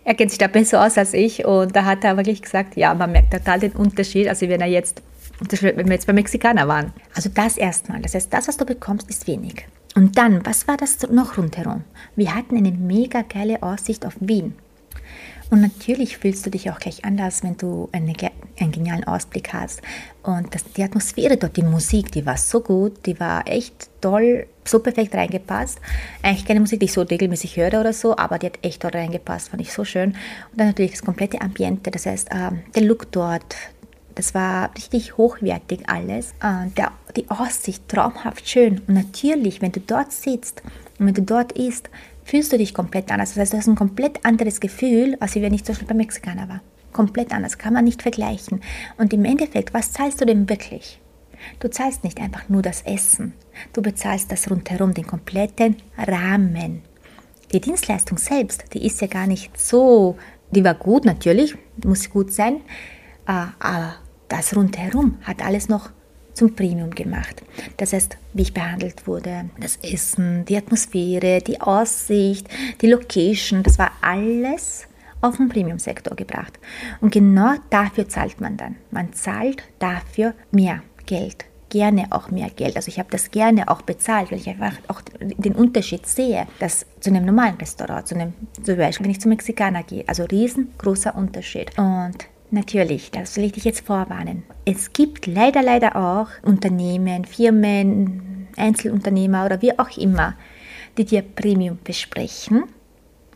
er 0.04 0.16
kennt 0.16 0.32
sich 0.32 0.38
da 0.38 0.48
besser 0.48 0.86
aus 0.86 0.98
als 0.98 1.14
ich 1.14 1.46
und 1.46 1.76
da 1.76 1.86
hat 1.86 2.04
er 2.04 2.18
wirklich 2.18 2.42
gesagt, 2.42 2.78
ja, 2.78 2.94
man 2.94 3.12
merkt 3.12 3.34
total 3.34 3.60
den 3.60 3.74
Unterschied, 3.74 4.28
also 4.28 4.48
wenn 4.48 4.62
er 4.62 4.68
jetzt, 4.68 5.02
wenn 5.40 5.88
wir 5.88 5.94
jetzt 5.94 6.08
beim 6.08 6.16
Mexikaner 6.16 6.68
waren. 6.68 6.94
Also 7.16 7.30
das 7.34 7.58
erstmal, 7.58 8.02
das 8.02 8.16
heißt, 8.16 8.32
das, 8.32 8.48
was 8.48 8.58
du 8.58 8.66
bekommst, 8.66 9.10
ist 9.10 9.28
wenig. 9.28 9.66
Und 9.96 10.18
dann, 10.18 10.46
was 10.46 10.68
war 10.68 10.78
das 10.78 11.00
noch 11.10 11.38
rundherum? 11.38 11.84
Wir 12.16 12.34
hatten 12.34 12.56
eine 12.56 12.72
mega 12.72 13.24
geile 13.24 13.62
Aussicht 13.62 14.06
auf 14.06 14.14
Wien. 14.20 14.56
Und 15.52 15.60
natürlich 15.60 16.18
fühlst 16.18 16.46
du 16.46 16.50
dich 16.50 16.72
auch 16.72 16.80
gleich 16.80 17.04
anders, 17.04 17.44
wenn 17.44 17.58
du 17.58 17.90
eine, 17.92 18.14
einen 18.58 18.72
genialen 18.72 19.04
Ausblick 19.04 19.52
hast. 19.52 19.82
Und 20.24 20.56
das, 20.56 20.64
die 20.64 20.82
Atmosphäre 20.82 21.36
dort, 21.36 21.58
die 21.58 21.62
Musik, 21.62 22.10
die 22.14 22.26
war 22.26 22.38
so 22.38 22.62
gut, 22.62 23.06
die 23.06 23.20
war 23.20 23.46
echt 23.46 23.90
toll, 24.00 24.48
so 24.64 24.80
perfekt 24.80 25.14
reingepasst. 25.14 25.80
Eigentlich 26.24 26.46
keine 26.46 26.62
Musik, 26.62 26.80
die 26.80 26.86
ich 26.86 26.94
so 26.94 27.02
regelmäßig 27.02 27.58
höre 27.58 27.82
oder 27.82 27.92
so, 27.92 28.16
aber 28.16 28.40
die 28.40 28.46
hat 28.46 28.60
echt 28.62 28.82
toll 28.82 28.92
reingepasst, 28.92 29.50
fand 29.50 29.62
ich 29.62 29.74
so 29.74 29.84
schön. 29.84 30.12
Und 30.52 30.60
dann 30.60 30.68
natürlich 30.68 30.92
das 30.92 31.04
komplette 31.04 31.42
Ambiente, 31.42 31.92
das 31.92 32.06
heißt 32.06 32.30
ähm, 32.32 32.62
der 32.74 32.84
Look 32.84 33.12
dort, 33.12 33.56
das 34.16 34.34
war 34.34 34.74
richtig 34.76 35.18
hochwertig 35.18 35.82
alles. 35.88 36.32
Äh, 36.42 36.70
der, 36.78 36.94
die 37.18 37.30
Aussicht 37.30 37.90
traumhaft 37.90 38.48
schön. 38.48 38.80
Und 38.88 38.94
natürlich, 38.94 39.62
wenn 39.62 39.74
du 39.74 39.82
dort 39.82 40.14
sitzt 40.14 40.64
und 40.98 41.08
wenn 41.08 41.14
du 41.14 41.24
dort 41.24 41.52
isst, 41.54 41.90
fühlst 42.24 42.52
du 42.54 42.58
dich 42.58 42.74
komplett 42.74 43.12
anders. 43.12 43.30
Das 43.30 43.40
heißt, 43.40 43.54
du 43.54 43.58
hast 43.58 43.68
ein 43.68 43.76
komplett 43.76 44.26
anderes 44.26 44.60
Gefühl, 44.60 45.18
als 45.20 45.36
wenn 45.36 45.54
ich 45.54 45.64
zum 45.64 45.74
Beispiel 45.74 45.88
beim 45.88 45.98
Mexikaner 45.98 46.50
war. 46.50 46.62
Komplett 46.92 47.32
anders, 47.32 47.58
kann 47.58 47.74
man 47.74 47.86
nicht 47.86 48.02
vergleichen. 48.02 48.62
Und 48.98 49.14
im 49.14 49.26
Endeffekt, 49.26 49.74
was 49.74 49.94
zahlst 49.94 50.22
du 50.22 50.26
denn 50.26 50.50
wirklich? 50.50 51.00
Du 51.60 51.70
zahlst 51.70 52.04
nicht 52.04 52.20
einfach 52.20 52.50
nur 52.50 52.62
das 52.62 52.82
Essen, 52.84 53.34
du 53.74 53.82
bezahlst 53.82 54.32
das 54.32 54.50
rundherum, 54.50 54.94
den 54.94 55.08
kompletten 55.08 55.78
Rahmen. 55.98 56.84
Die 57.52 57.60
Dienstleistung 57.60 58.18
selbst, 58.18 58.66
die 58.74 58.86
ist 58.86 59.02
ja 59.02 59.08
gar 59.08 59.28
nicht 59.28 59.60
so, 59.60 60.18
die 60.52 60.64
war 60.64 60.76
gut 60.76 61.06
natürlich, 61.06 61.56
muss 61.84 62.10
gut 62.10 62.32
sein, 62.32 62.58
äh, 63.28 63.48
aber 63.60 63.96
das 64.28 64.56
rundherum 64.56 65.18
hat 65.24 65.44
alles 65.44 65.68
noch 65.68 65.90
zum 66.34 66.56
Premium 66.56 66.92
gemacht. 66.92 67.42
Das 67.78 67.94
heißt, 67.94 68.18
wie 68.34 68.44
ich 68.44 68.54
behandelt 68.54 69.08
wurde, 69.08 69.50
das 69.60 69.78
Essen, 69.82 70.46
die 70.46 70.58
Atmosphäre, 70.58 71.42
die 71.42 71.60
Aussicht, 71.60 72.48
die 72.82 72.88
Location, 72.88 73.64
das 73.64 73.78
war 73.78 73.92
alles 74.02 74.88
auf 75.22 75.38
den 75.38 75.50
Premium-Sektor 75.50 76.16
gebracht. 76.16 76.60
Und 77.00 77.12
genau 77.12 77.54
dafür 77.70 78.10
zahlt 78.10 78.42
man 78.42 78.58
dann. 78.58 78.76
Man 78.90 79.14
zahlt 79.14 79.64
dafür 79.80 80.34
mehr 80.52 80.82
Geld 81.06 81.46
gerne 81.72 82.08
auch 82.12 82.30
mehr 82.30 82.50
Geld. 82.50 82.76
Also 82.76 82.90
ich 82.90 83.00
habe 83.00 83.10
das 83.10 83.32
gerne 83.32 83.68
auch 83.70 83.82
bezahlt, 83.82 84.30
weil 84.30 84.38
ich 84.38 84.48
einfach 84.48 84.74
auch 84.88 85.02
den 85.20 85.56
Unterschied 85.56 86.06
sehe, 86.06 86.46
dass 86.60 86.86
zu 87.00 87.10
einem 87.10 87.26
normalen 87.26 87.56
Restaurant, 87.56 88.08
zu 88.08 88.14
einem, 88.14 88.34
zum 88.62 88.78
Beispiel, 88.78 89.06
wenn 89.06 89.12
ich 89.12 89.22
zum 89.22 89.30
Mexikaner 89.30 89.82
gehe, 89.82 90.04
also 90.06 90.26
riesengroßer 90.26 91.16
Unterschied. 91.16 91.72
Und 91.80 92.18
Natürlich, 92.54 93.12
das 93.12 93.38
will 93.38 93.46
ich 93.46 93.54
dich 93.54 93.64
jetzt 93.64 93.86
vorwarnen. 93.86 94.44
Es 94.66 94.92
gibt 94.92 95.26
leider, 95.26 95.64
leider 95.64 95.96
auch 95.96 96.28
Unternehmen, 96.44 97.24
Firmen, 97.24 98.48
Einzelunternehmer 98.58 99.46
oder 99.46 99.62
wie 99.62 99.80
auch 99.80 99.98
immer, 99.98 100.36
die 100.98 101.06
dir 101.06 101.22
Premium 101.22 101.80
versprechen, 101.86 102.64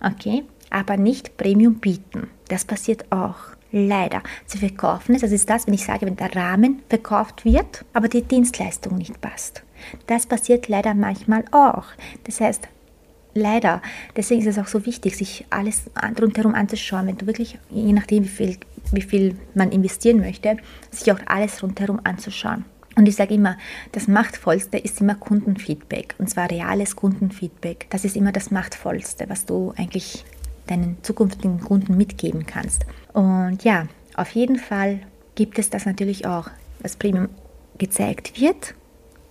okay, 0.02 0.44
aber 0.70 0.98
nicht 0.98 1.38
Premium 1.38 1.76
bieten. 1.76 2.28
Das 2.50 2.66
passiert 2.66 3.10
auch. 3.12 3.38
Leider. 3.72 4.22
Sie 4.46 4.58
verkaufen 4.58 5.16
es. 5.16 5.22
Das 5.22 5.32
ist 5.34 5.50
das, 5.50 5.68
wenn 5.68 5.74
ich 5.74 5.84
sage, 5.84 6.06
wenn 6.06 6.16
der 6.16 6.34
Rahmen 6.34 6.82
verkauft 6.88 7.44
wird, 7.44 7.84
aber 7.94 8.08
die 8.08 8.22
Dienstleistung 8.22 8.98
nicht 8.98 9.20
passt. 9.20 9.64
Das 10.08 10.28
passiert 10.28 10.70
leider 10.70 10.94
manchmal 10.94 11.44
auch. 11.52 11.86
Das 12.24 12.40
heißt, 12.40 12.70
leider, 13.36 13.82
deswegen 14.16 14.42
ist 14.42 14.48
es 14.48 14.58
auch 14.58 14.68
so 14.68 14.86
wichtig, 14.86 15.16
sich 15.16 15.46
alles 15.52 15.84
rundherum 16.20 16.56
anzuschauen, 16.56 17.06
wenn 17.06 17.18
du 17.18 17.28
wirklich, 17.28 17.60
je 17.70 17.94
nachdem, 17.94 18.24
wie 18.24 18.30
viel, 18.30 18.58
wie 18.92 19.02
viel 19.02 19.36
man 19.54 19.72
investieren 19.72 20.20
möchte, 20.20 20.58
sich 20.90 21.12
auch 21.12 21.20
alles 21.28 21.62
rundherum 21.62 22.00
anzuschauen. 22.04 22.66
Und 22.96 23.08
ich 23.08 23.18
sage 23.18 23.34
immer, 23.34 23.58
das 23.92 24.08
Machtvollste 24.08 24.78
ist 24.78 25.02
immer 25.02 25.16
Kundenfeedback. 25.16 26.16
Und 26.18 26.30
zwar 26.30 26.50
reales 26.50 26.96
Kundenfeedback. 26.96 27.88
Das 27.90 28.06
ist 28.06 28.16
immer 28.16 28.32
das 28.32 28.52
Machtvollste, 28.52 29.26
was 29.28 29.46
du 29.46 29.74
eigentlich 29.76 30.24
deinen 30.68 30.98
zukünftigen 31.04 31.60
Kunden 31.60 31.98
mitgeben 31.98 32.46
kannst. 32.46 32.86
Und 33.12 33.64
ja, 33.66 33.88
auf 34.16 34.30
jeden 34.32 34.56
Fall 34.58 35.02
gibt 35.36 35.60
es 35.60 35.70
das 35.70 35.86
natürlich 35.86 36.26
auch, 36.26 36.50
dass 36.82 36.96
Premium 36.96 37.28
gezeigt 37.78 38.40
wird, 38.40 38.74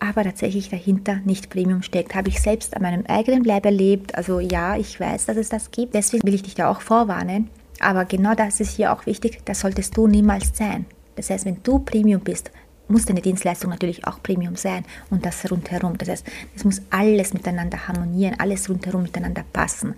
aber 0.04 0.24
tatsächlich 0.24 0.68
dahinter 0.68 1.20
nicht 1.24 1.50
Premium 1.50 1.82
steckt. 1.82 2.14
Habe 2.14 2.28
ich 2.28 2.40
selbst 2.40 2.76
an 2.76 2.82
meinem 2.82 3.04
eigenen 3.06 3.44
Leib 3.44 3.64
erlebt. 3.64 4.14
Also 4.14 4.40
ja, 4.40 4.76
ich 4.76 4.98
weiß, 4.98 5.26
dass 5.26 5.36
es 5.36 5.48
das 5.48 5.70
gibt. 5.70 5.94
Deswegen 5.94 6.26
will 6.26 6.34
ich 6.34 6.42
dich 6.42 6.54
da 6.54 6.70
auch 6.70 6.80
vorwarnen. 6.80 7.48
Aber 7.80 8.04
genau 8.04 8.34
das 8.34 8.60
ist 8.60 8.76
hier 8.76 8.92
auch 8.92 9.06
wichtig. 9.06 9.40
Das 9.44 9.60
solltest 9.60 9.96
du 9.96 10.06
niemals 10.06 10.56
sein. 10.56 10.86
Das 11.16 11.30
heißt, 11.30 11.44
wenn 11.44 11.62
du 11.62 11.78
Premium 11.78 12.20
bist, 12.20 12.50
muss 12.88 13.06
deine 13.06 13.22
Dienstleistung 13.22 13.70
natürlich 13.70 14.06
auch 14.06 14.22
Premium 14.22 14.56
sein 14.56 14.84
und 15.10 15.24
das 15.24 15.50
rundherum. 15.50 15.96
Das 15.96 16.08
heißt, 16.08 16.26
es 16.54 16.64
muss 16.64 16.82
alles 16.90 17.32
miteinander 17.32 17.88
harmonieren, 17.88 18.36
alles 18.38 18.68
rundherum 18.68 19.02
miteinander 19.02 19.44
passen. 19.52 19.94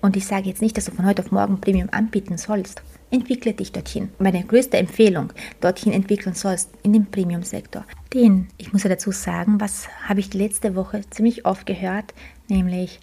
Und 0.00 0.16
ich 0.16 0.26
sage 0.26 0.48
jetzt 0.48 0.62
nicht, 0.62 0.76
dass 0.76 0.84
du 0.84 0.92
von 0.92 1.06
heute 1.06 1.22
auf 1.22 1.32
morgen 1.32 1.60
Premium 1.60 1.88
anbieten 1.90 2.38
sollst. 2.38 2.82
Entwickle 3.10 3.54
dich 3.54 3.72
dorthin. 3.72 4.10
Meine 4.18 4.44
größte 4.44 4.76
Empfehlung, 4.76 5.32
dorthin 5.60 5.92
entwickeln 5.92 6.34
sollst, 6.34 6.70
in 6.82 6.92
dem 6.92 7.06
Premium-Sektor. 7.06 7.84
Den, 8.12 8.48
ich 8.58 8.72
muss 8.72 8.82
ja 8.82 8.90
dazu 8.90 9.12
sagen, 9.12 9.60
was 9.60 9.88
habe 10.06 10.20
ich 10.20 10.34
letzte 10.34 10.74
Woche 10.74 11.02
ziemlich 11.10 11.46
oft 11.46 11.66
gehört, 11.66 12.12
nämlich 12.48 13.00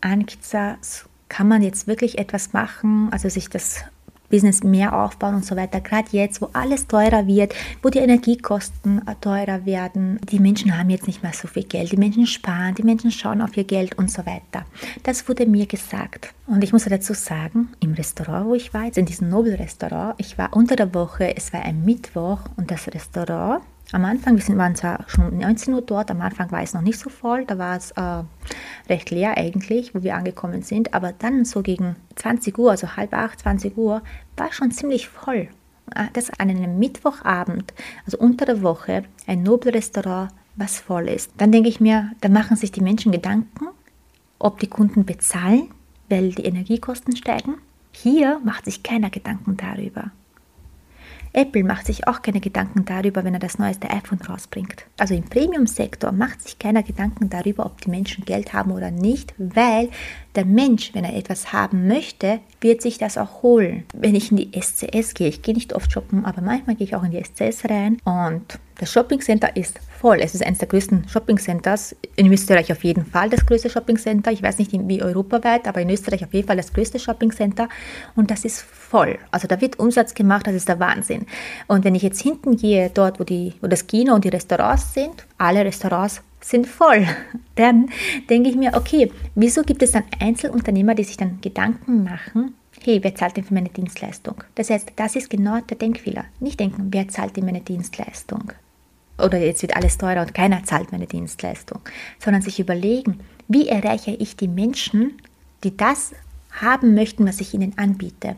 Ankza, 0.00 0.78
kann 1.28 1.48
man 1.48 1.62
jetzt 1.62 1.86
wirklich 1.86 2.18
etwas 2.18 2.52
machen, 2.52 3.08
also 3.10 3.28
sich 3.28 3.48
das 3.48 3.84
Business 4.34 4.64
mehr 4.64 4.92
aufbauen 5.00 5.36
und 5.36 5.46
so 5.46 5.54
weiter. 5.54 5.80
Gerade 5.80 6.08
jetzt, 6.10 6.42
wo 6.42 6.48
alles 6.54 6.88
teurer 6.88 7.28
wird, 7.28 7.54
wo 7.82 7.88
die 7.88 8.00
Energiekosten 8.00 9.00
teurer 9.20 9.64
werden. 9.64 10.18
Die 10.28 10.40
Menschen 10.40 10.76
haben 10.76 10.90
jetzt 10.90 11.06
nicht 11.06 11.22
mehr 11.22 11.32
so 11.32 11.46
viel 11.46 11.62
Geld. 11.62 11.92
Die 11.92 11.96
Menschen 11.96 12.26
sparen, 12.26 12.74
die 12.74 12.82
Menschen 12.82 13.12
schauen 13.12 13.40
auf 13.40 13.56
ihr 13.56 13.62
Geld 13.62 13.96
und 13.96 14.10
so 14.10 14.26
weiter. 14.26 14.66
Das 15.04 15.28
wurde 15.28 15.46
mir 15.46 15.66
gesagt. 15.66 16.34
Und 16.48 16.64
ich 16.64 16.72
muss 16.72 16.84
dazu 16.84 17.14
sagen, 17.14 17.68
im 17.78 17.94
Restaurant, 17.94 18.46
wo 18.48 18.54
ich 18.56 18.74
war, 18.74 18.86
jetzt 18.86 18.98
in 18.98 19.06
diesem 19.06 19.28
Nobel-Restaurant, 19.28 20.16
ich 20.18 20.36
war 20.36 20.52
unter 20.52 20.74
der 20.74 20.92
Woche, 20.94 21.36
es 21.36 21.52
war 21.52 21.62
ein 21.62 21.84
Mittwoch 21.84 22.40
und 22.56 22.72
das 22.72 22.88
Restaurant 22.88 23.62
am 23.92 24.04
Anfang, 24.04 24.36
wir 24.36 24.56
waren 24.56 24.74
zwar 24.74 25.04
schon 25.08 25.38
19 25.38 25.74
Uhr 25.74 25.82
dort, 25.82 26.10
am 26.10 26.20
Anfang 26.20 26.50
war 26.50 26.62
es 26.62 26.74
noch 26.74 26.80
nicht 26.80 26.98
so 26.98 27.10
voll, 27.10 27.44
da 27.44 27.58
war 27.58 27.76
es 27.76 27.90
äh, 27.92 28.22
recht 28.88 29.10
leer 29.10 29.36
eigentlich, 29.36 29.94
wo 29.94 30.02
wir 30.02 30.16
angekommen 30.16 30.62
sind, 30.62 30.94
aber 30.94 31.12
dann 31.12 31.44
so 31.44 31.62
gegen 31.62 31.96
20 32.16 32.58
Uhr, 32.58 32.70
also 32.70 32.96
halb 32.96 33.12
acht, 33.14 33.40
20 33.40 33.76
Uhr, 33.76 34.02
war 34.36 34.52
schon 34.52 34.70
ziemlich 34.70 35.08
voll. 35.08 35.48
Ah, 35.94 36.08
das 36.14 36.30
an 36.30 36.48
einem 36.50 36.78
Mittwochabend, 36.78 37.74
also 38.06 38.18
unter 38.18 38.46
der 38.46 38.62
Woche, 38.62 39.04
ein 39.26 39.42
Nobelrestaurant, 39.42 40.32
was 40.56 40.80
voll 40.80 41.08
ist. 41.08 41.32
Dann 41.36 41.52
denke 41.52 41.68
ich 41.68 41.80
mir, 41.80 42.12
da 42.20 42.28
machen 42.28 42.56
sich 42.56 42.72
die 42.72 42.80
Menschen 42.80 43.12
Gedanken, 43.12 43.68
ob 44.38 44.60
die 44.60 44.68
Kunden 44.68 45.04
bezahlen, 45.04 45.68
weil 46.08 46.30
die 46.30 46.44
Energiekosten 46.44 47.16
steigen. 47.16 47.56
Hier 47.92 48.40
macht 48.44 48.64
sich 48.64 48.82
keiner 48.82 49.10
Gedanken 49.10 49.56
darüber. 49.56 50.10
Apple 51.34 51.64
macht 51.64 51.86
sich 51.86 52.06
auch 52.06 52.22
keine 52.22 52.40
Gedanken 52.40 52.84
darüber, 52.84 53.24
wenn 53.24 53.34
er 53.34 53.40
das 53.40 53.58
neueste 53.58 53.90
iPhone 53.90 54.20
rausbringt. 54.20 54.86
Also 54.98 55.14
im 55.14 55.24
Premium-Sektor 55.24 56.12
macht 56.12 56.42
sich 56.42 56.58
keiner 56.60 56.84
Gedanken 56.84 57.28
darüber, 57.28 57.66
ob 57.66 57.80
die 57.80 57.90
Menschen 57.90 58.24
Geld 58.24 58.52
haben 58.52 58.70
oder 58.70 58.92
nicht, 58.92 59.34
weil 59.36 59.90
der 60.34 60.44
Mensch, 60.44 60.94
wenn 60.94 61.04
er 61.04 61.16
etwas 61.16 61.52
haben 61.52 61.86
möchte, 61.86 62.40
wird 62.60 62.82
sich 62.82 62.98
das 62.98 63.18
auch 63.18 63.42
holen. 63.42 63.84
Wenn 63.94 64.14
ich 64.14 64.30
in 64.30 64.36
die 64.36 64.50
SCS 64.60 65.14
gehe, 65.14 65.28
ich 65.28 65.42
gehe 65.42 65.54
nicht 65.54 65.74
oft 65.74 65.92
shoppen, 65.92 66.24
aber 66.24 66.42
manchmal 66.42 66.76
gehe 66.76 66.86
ich 66.86 66.96
auch 66.96 67.04
in 67.04 67.12
die 67.12 67.22
SCS 67.22 67.68
rein 67.70 67.98
und 68.04 68.58
das 68.78 68.92
Shopping 68.92 69.20
Center 69.20 69.56
ist 69.56 69.78
voll. 70.00 70.18
Es 70.20 70.34
ist 70.34 70.44
eines 70.44 70.58
der 70.58 70.66
größten 70.66 71.08
Shopping 71.08 71.38
Centers. 71.38 71.94
In 72.16 72.32
Österreich 72.32 72.72
auf 72.72 72.82
jeden 72.82 73.06
Fall 73.06 73.30
das 73.30 73.46
größte 73.46 73.70
Shopping 73.70 73.96
Center. 73.96 74.32
Ich 74.32 74.42
weiß 74.42 74.58
nicht 74.58 74.72
wie 74.72 75.00
europaweit, 75.00 75.68
aber 75.68 75.80
in 75.80 75.90
Österreich 75.90 76.24
auf 76.24 76.34
jeden 76.34 76.48
Fall 76.48 76.56
das 76.56 76.72
größte 76.72 76.98
Shopping 76.98 77.30
Center. 77.30 77.68
Und 78.16 78.32
das 78.32 78.44
ist 78.44 78.60
voll. 78.60 79.18
Also 79.30 79.46
da 79.46 79.60
wird 79.60 79.78
Umsatz 79.78 80.12
gemacht, 80.14 80.48
das 80.48 80.54
ist 80.54 80.68
der 80.68 80.80
Wahnsinn. 80.80 81.26
Und 81.68 81.84
wenn 81.84 81.94
ich 81.94 82.02
jetzt 82.02 82.20
hinten 82.20 82.56
gehe, 82.56 82.90
dort 82.92 83.20
wo, 83.20 83.24
die, 83.24 83.54
wo 83.60 83.68
das 83.68 83.86
Kino 83.86 84.12
und 84.12 84.24
die 84.24 84.30
Restaurants 84.30 84.92
sind, 84.92 85.24
alle 85.38 85.64
Restaurants 85.64 86.22
sind 86.48 86.66
voll. 86.66 87.06
Dann 87.54 87.90
denke 88.28 88.50
ich 88.50 88.56
mir, 88.56 88.74
okay, 88.74 89.10
wieso 89.34 89.62
gibt 89.62 89.82
es 89.82 89.92
dann 89.92 90.04
Einzelunternehmer, 90.18 90.94
die 90.94 91.04
sich 91.04 91.16
dann 91.16 91.40
Gedanken 91.40 92.02
machen, 92.02 92.54
hey, 92.82 92.98
wer 93.02 93.14
zahlt 93.14 93.36
denn 93.36 93.44
für 93.44 93.54
meine 93.54 93.68
Dienstleistung? 93.68 94.42
Das 94.56 94.70
heißt, 94.70 94.92
das 94.96 95.14
ist 95.14 95.30
genau 95.30 95.60
der 95.60 95.76
Denkfehler. 95.76 96.24
Nicht 96.40 96.58
denken, 96.58 96.88
wer 96.90 97.08
zahlt 97.08 97.36
denn 97.36 97.44
meine 97.44 97.60
Dienstleistung? 97.60 98.52
oder 99.18 99.38
jetzt 99.38 99.62
wird 99.62 99.76
alles 99.76 99.98
teurer 99.98 100.22
und 100.22 100.34
keiner 100.34 100.64
zahlt 100.64 100.92
meine 100.92 101.06
Dienstleistung, 101.06 101.80
sondern 102.18 102.42
sich 102.42 102.60
überlegen, 102.60 103.20
wie 103.48 103.68
erreiche 103.68 104.12
ich 104.12 104.36
die 104.36 104.48
Menschen, 104.48 105.14
die 105.62 105.76
das 105.76 106.12
haben 106.50 106.94
möchten, 106.94 107.26
was 107.26 107.40
ich 107.40 107.54
ihnen 107.54 107.76
anbiete, 107.78 108.36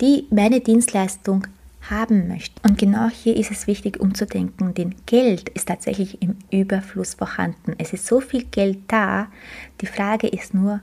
die 0.00 0.26
meine 0.30 0.60
Dienstleistung 0.60 1.46
haben 1.90 2.28
möchten. 2.28 2.60
Und 2.66 2.78
genau 2.78 3.08
hier 3.08 3.36
ist 3.36 3.50
es 3.50 3.66
wichtig 3.66 4.00
umzudenken, 4.00 4.74
denn 4.74 4.94
Geld 5.06 5.48
ist 5.50 5.68
tatsächlich 5.68 6.22
im 6.22 6.36
Überfluss 6.50 7.14
vorhanden. 7.14 7.74
Es 7.78 7.92
ist 7.92 8.06
so 8.06 8.20
viel 8.20 8.44
Geld 8.44 8.78
da. 8.88 9.28
Die 9.80 9.86
Frage 9.86 10.28
ist 10.28 10.54
nur, 10.54 10.80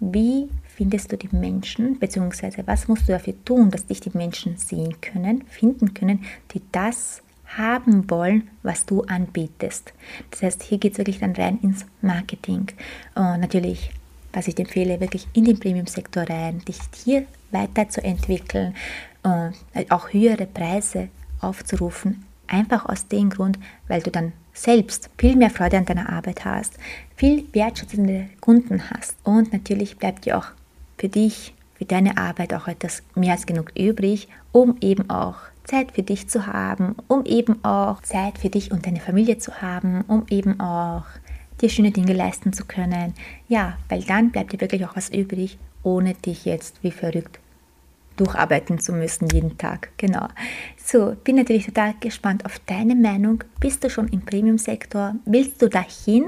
wie 0.00 0.48
findest 0.78 1.10
du 1.10 1.16
die 1.16 1.34
Menschen, 1.34 1.98
beziehungsweise 1.98 2.66
was 2.66 2.86
musst 2.86 3.08
du 3.08 3.12
dafür 3.12 3.34
tun, 3.44 3.70
dass 3.70 3.86
dich 3.86 4.00
die 4.00 4.16
Menschen 4.16 4.56
sehen 4.56 5.00
können, 5.00 5.44
finden 5.48 5.92
können, 5.92 6.24
die 6.54 6.62
das 6.70 7.22
haben 7.56 8.08
wollen, 8.10 8.48
was 8.62 8.86
du 8.86 9.02
anbietest. 9.02 9.92
Das 10.30 10.42
heißt, 10.42 10.62
hier 10.62 10.78
geht 10.78 10.92
es 10.92 10.98
wirklich 10.98 11.18
dann 11.18 11.34
rein 11.34 11.58
ins 11.62 11.84
Marketing. 12.02 12.68
Und 13.14 13.40
natürlich, 13.40 13.90
was 14.32 14.48
ich 14.48 14.58
empfehle, 14.58 15.00
wirklich 15.00 15.26
in 15.32 15.46
den 15.46 15.58
Premium-Sektor 15.58 16.24
rein, 16.24 16.60
dich 16.66 16.78
hier 17.04 17.24
weiterzuentwickeln 17.50 18.74
und 19.22 19.54
auch 19.90 20.12
höhere 20.12 20.46
Preise 20.46 21.08
aufzurufen. 21.40 22.24
Einfach 22.46 22.86
aus 22.86 23.08
dem 23.08 23.30
Grund, 23.30 23.58
weil 23.88 24.02
du 24.02 24.10
dann 24.10 24.32
selbst 24.54 25.10
viel 25.18 25.36
mehr 25.36 25.50
Freude 25.50 25.78
an 25.78 25.84
deiner 25.84 26.08
Arbeit 26.08 26.44
hast, 26.44 26.78
viel 27.14 27.46
wertschätzende 27.52 28.28
Kunden 28.40 28.90
hast 28.90 29.16
und 29.24 29.52
natürlich 29.52 29.98
bleibt 29.98 30.24
dir 30.24 30.38
auch 30.38 30.46
für 30.96 31.08
dich, 31.08 31.54
für 31.74 31.84
deine 31.84 32.16
Arbeit 32.16 32.54
auch 32.54 32.66
etwas 32.66 33.02
mehr 33.14 33.32
als 33.32 33.46
genug 33.46 33.72
übrig, 33.78 34.28
um 34.50 34.76
eben 34.80 35.08
auch 35.10 35.36
Zeit 35.64 35.92
für 35.92 36.02
dich 36.02 36.28
zu 36.28 36.46
haben, 36.46 36.96
um 37.06 37.24
eben 37.24 37.62
auch 37.64 38.02
Zeit 38.02 38.38
für 38.38 38.48
dich 38.48 38.72
und 38.72 38.86
deine 38.86 39.00
Familie 39.00 39.38
zu 39.38 39.60
haben, 39.60 40.02
um 40.08 40.24
eben 40.28 40.58
auch 40.58 41.04
dir 41.60 41.68
schöne 41.68 41.90
Dinge 41.90 42.14
leisten 42.14 42.52
zu 42.52 42.64
können. 42.64 43.14
Ja, 43.48 43.76
weil 43.88 44.02
dann 44.02 44.30
bleibt 44.30 44.52
dir 44.52 44.60
wirklich 44.60 44.84
auch 44.86 44.96
was 44.96 45.10
übrig, 45.10 45.58
ohne 45.82 46.14
dich 46.14 46.44
jetzt 46.46 46.82
wie 46.82 46.90
verrückt 46.90 47.38
durcharbeiten 48.18 48.78
zu 48.78 48.92
müssen 48.92 49.28
jeden 49.28 49.56
Tag. 49.58 49.90
Genau. 49.96 50.28
So, 50.76 51.16
bin 51.24 51.36
natürlich 51.36 51.66
total 51.66 51.94
gespannt 52.00 52.44
auf 52.44 52.58
deine 52.60 52.94
Meinung. 52.94 53.44
Bist 53.60 53.84
du 53.84 53.90
schon 53.90 54.08
im 54.08 54.22
Premium-Sektor? 54.22 55.16
Willst 55.24 55.60
du 55.62 55.68
dahin? 55.68 56.26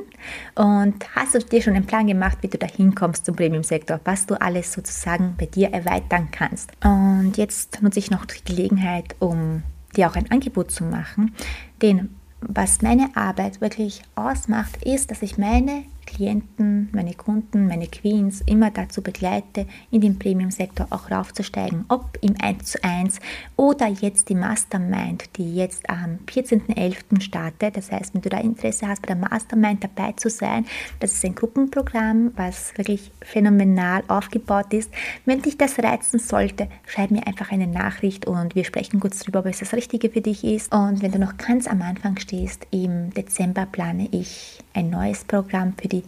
Und 0.55 1.05
hast 1.15 1.35
du 1.35 1.39
dir 1.39 1.63
schon 1.63 1.75
einen 1.75 1.87
Plan 1.87 2.07
gemacht, 2.07 2.39
wie 2.43 2.49
du 2.49 2.59
dahin 2.59 2.95
kommst 2.95 3.25
zum 3.27 3.37
Premium-Sektor? 3.37 4.01
Was 4.05 4.27
du 4.27 4.41
alles 4.41 4.73
sozusagen 4.73 5.35
bei 5.39 5.47
dir 5.47 5.73
erweitern 5.73 6.29
kannst? 6.31 6.71
Und 6.85 7.37
jetzt 7.37 7.83
nutze 7.83 7.99
ich 7.99 8.11
noch 8.11 8.27
die 8.27 8.45
Gelegenheit, 8.45 9.17
um 9.19 9.63
dir 9.97 10.09
auch 10.09 10.17
ein 10.17 10.31
Angebot 10.31 10.71
zu 10.71 10.85
machen. 10.85 11.35
Denn 11.83 12.11
was 12.41 12.83
meine 12.83 13.15
Arbeit 13.17 13.61
wirklich 13.61 14.03
ausmacht, 14.15 14.83
ist, 14.85 15.11
dass 15.11 15.23
ich 15.23 15.39
meine 15.39 15.85
Klienten, 16.11 16.89
meine 16.93 17.15
Kunden, 17.15 17.69
meine 17.69 17.87
Queens 17.87 18.41
immer 18.45 18.71
dazu 18.73 19.01
begleite, 19.01 19.67
in 19.93 20.01
den 20.01 20.19
Premium-Sektor 20.19 20.89
auch 20.91 21.11
raufzusteigen, 21.11 21.85
ob 21.89 22.19
im 22.21 22.35
1 22.41 22.65
zu 22.65 22.83
1 22.83 23.21
oder 23.57 23.87
jetzt 23.87 24.29
die 24.29 24.35
Mastermind, 24.35 25.31
die 25.37 25.55
jetzt 25.55 25.89
am 25.89 26.19
14.11. 26.27 27.21
startet. 27.21 27.77
Das 27.77 27.93
heißt, 27.93 28.15
wenn 28.15 28.23
du 28.23 28.29
da 28.29 28.39
Interesse 28.39 28.89
hast, 28.89 29.03
bei 29.03 29.15
der 29.15 29.17
Mastermind 29.17 29.85
dabei 29.85 30.13
zu 30.13 30.29
sein, 30.29 30.67
das 30.99 31.13
ist 31.13 31.25
ein 31.25 31.37
Gruppenprogramm, 31.37 32.33
was 32.35 32.77
wirklich 32.77 33.13
phänomenal 33.23 34.03
aufgebaut 34.09 34.75
ist. 34.75 34.91
Wenn 35.27 35.43
dich 35.43 35.59
das 35.59 35.79
reizen 35.79 36.19
sollte, 36.19 36.69
schreib 36.87 37.13
mir 37.13 37.27
einfach 37.29 37.53
eine 37.53 37.69
Nachricht 37.69 38.27
und 38.27 38.57
wir 38.57 38.65
sprechen 38.65 38.99
kurz 38.99 39.21
darüber, 39.21 39.41
ob 39.41 39.47
es 39.47 39.61
das 39.61 39.75
Richtige 39.75 40.11
für 40.11 40.21
dich 40.21 40.43
ist. 40.43 40.75
Und 40.75 41.03
wenn 41.03 41.13
du 41.13 41.21
noch 41.21 41.37
ganz 41.37 41.69
am 41.69 41.83
Anfang 41.83 42.19
stehst, 42.19 42.67
im 42.73 43.11
Dezember 43.15 43.67
plane 43.67 44.09
ich 44.11 44.59
ein 44.75 44.91
neues 44.91 45.25
Programm 45.25 45.75
für 45.81 45.89
die 45.89 46.00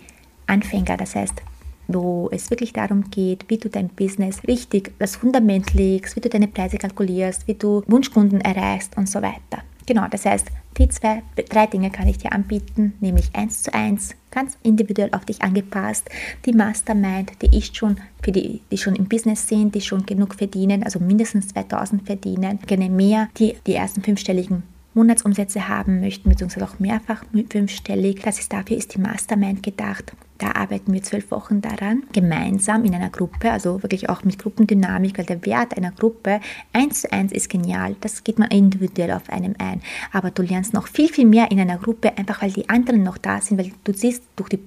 Anfänger, 0.46 0.96
das 0.96 1.14
heißt, 1.14 1.42
wo 1.88 2.28
es 2.32 2.50
wirklich 2.50 2.72
darum 2.72 3.10
geht, 3.10 3.44
wie 3.48 3.58
du 3.58 3.68
dein 3.68 3.88
Business 3.88 4.42
richtig 4.46 4.92
das 4.98 5.16
Fundament 5.16 5.74
legst, 5.74 6.16
wie 6.16 6.20
du 6.20 6.28
deine 6.28 6.48
Preise 6.48 6.78
kalkulierst, 6.78 7.46
wie 7.46 7.54
du 7.54 7.82
Wunschkunden 7.86 8.40
erreichst 8.40 8.96
und 8.96 9.08
so 9.08 9.20
weiter. 9.20 9.62
Genau, 9.86 10.06
das 10.08 10.24
heißt, 10.24 10.46
die 10.78 10.88
zwei, 10.88 11.22
drei 11.50 11.66
Dinge 11.66 11.90
kann 11.90 12.08
ich 12.08 12.18
dir 12.18 12.32
anbieten, 12.32 12.94
nämlich 13.00 13.34
eins 13.34 13.62
zu 13.62 13.74
eins, 13.74 14.14
ganz 14.30 14.56
individuell 14.62 15.10
auf 15.12 15.24
dich 15.24 15.42
angepasst. 15.42 16.08
Die 16.46 16.52
Mastermind, 16.52 17.32
die 17.42 17.58
ist 17.58 17.76
schon 17.76 17.96
für 18.22 18.32
die, 18.32 18.60
die 18.70 18.78
schon 18.78 18.94
im 18.94 19.06
Business 19.06 19.48
sind, 19.48 19.74
die 19.74 19.80
schon 19.80 20.06
genug 20.06 20.34
verdienen, 20.34 20.84
also 20.84 21.00
mindestens 21.00 21.48
2000 21.48 22.06
verdienen, 22.06 22.60
gerne 22.66 22.88
mehr, 22.88 23.28
die 23.38 23.56
die 23.66 23.74
ersten 23.74 24.02
fünfstelligen 24.02 24.62
Monatsumsätze 24.94 25.68
haben 25.68 26.00
möchten, 26.00 26.28
beziehungsweise 26.28 26.66
auch 26.66 26.78
mehrfach 26.78 27.24
fünfstellig. 27.50 28.20
Das 28.22 28.38
ist 28.38 28.52
dafür 28.52 28.76
ist 28.76 28.94
die 28.94 29.00
Mastermind 29.00 29.62
gedacht. 29.62 30.12
Da 30.38 30.52
arbeiten 30.52 30.92
wir 30.92 31.02
zwölf 31.02 31.30
Wochen 31.30 31.60
daran, 31.60 32.02
gemeinsam 32.12 32.84
in 32.84 32.94
einer 32.94 33.10
Gruppe, 33.10 33.52
also 33.52 33.82
wirklich 33.82 34.08
auch 34.08 34.24
mit 34.24 34.40
Gruppendynamik, 34.40 35.16
weil 35.16 35.24
der 35.24 35.46
Wert 35.46 35.76
einer 35.76 35.92
Gruppe 35.92 36.40
eins 36.72 37.02
zu 37.02 37.12
eins 37.12 37.30
ist 37.30 37.48
genial. 37.48 37.94
Das 38.00 38.24
geht 38.24 38.40
man 38.40 38.50
individuell 38.50 39.12
auf 39.12 39.30
einem 39.30 39.54
ein. 39.58 39.80
Aber 40.12 40.30
du 40.30 40.42
lernst 40.42 40.74
noch 40.74 40.88
viel, 40.88 41.08
viel 41.08 41.26
mehr 41.26 41.50
in 41.52 41.60
einer 41.60 41.78
Gruppe, 41.78 42.18
einfach 42.18 42.42
weil 42.42 42.50
die 42.50 42.68
anderen 42.68 43.04
noch 43.04 43.18
da 43.18 43.40
sind, 43.40 43.58
weil 43.58 43.70
du 43.84 43.92
siehst 43.92 44.24
durch 44.34 44.48
die 44.48 44.58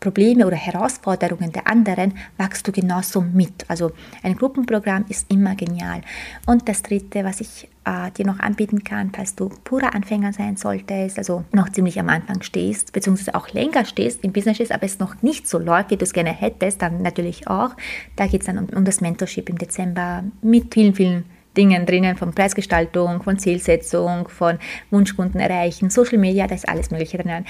Probleme 0.00 0.46
oder 0.46 0.56
Herausforderungen 0.56 1.52
der 1.52 1.66
anderen 1.66 2.14
wachst 2.36 2.66
du 2.66 2.72
genauso 2.72 3.20
mit. 3.20 3.64
Also 3.68 3.92
ein 4.22 4.36
Gruppenprogramm 4.36 5.04
ist 5.08 5.30
immer 5.30 5.54
genial. 5.54 6.02
Und 6.46 6.68
das 6.68 6.82
Dritte, 6.82 7.24
was 7.24 7.40
ich 7.40 7.68
äh, 7.84 8.10
dir 8.10 8.26
noch 8.26 8.40
anbieten 8.40 8.84
kann, 8.84 9.12
falls 9.14 9.34
du 9.34 9.48
purer 9.48 9.94
Anfänger 9.94 10.32
sein 10.32 10.56
solltest, 10.56 11.18
also 11.18 11.44
noch 11.52 11.70
ziemlich 11.70 11.98
am 12.00 12.08
Anfang 12.08 12.42
stehst, 12.42 12.92
beziehungsweise 12.92 13.34
auch 13.34 13.48
länger 13.50 13.84
stehst 13.84 14.24
im 14.24 14.32
Business, 14.32 14.60
ist, 14.60 14.72
aber 14.72 14.84
es 14.84 14.98
noch 14.98 15.22
nicht 15.22 15.48
so 15.48 15.58
läuft, 15.58 15.90
wie 15.90 15.96
du 15.96 16.04
es 16.04 16.12
gerne 16.12 16.32
hättest, 16.32 16.82
dann 16.82 17.02
natürlich 17.02 17.48
auch. 17.48 17.70
Da 18.16 18.26
geht 18.26 18.40
es 18.42 18.46
dann 18.46 18.58
um, 18.58 18.68
um 18.76 18.84
das 18.84 19.00
Mentorship 19.00 19.48
im 19.48 19.58
Dezember 19.58 20.24
mit 20.42 20.74
vielen, 20.74 20.94
vielen 20.94 21.24
Dingen 21.56 21.86
drinnen, 21.86 22.16
von 22.16 22.32
Preisgestaltung, 22.32 23.22
von 23.22 23.38
Zielsetzung, 23.38 24.28
von 24.28 24.58
Wunschkunden 24.90 25.40
erreichen, 25.40 25.90
Social 25.90 26.18
Media, 26.18 26.46
da 26.46 26.54
ist 26.54 26.68
alles 26.68 26.90
Mögliche 26.90 27.18
drinnen. 27.18 27.46